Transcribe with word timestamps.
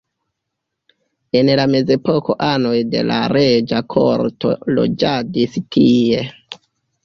En 1.39 1.51
la 1.59 1.65
mezepoko 1.73 2.37
anoj 2.47 2.73
de 2.95 3.05
la 3.11 3.19
reĝa 3.35 3.85
korto 3.97 4.57
loĝadis 4.75 5.63
tie. 5.79 6.29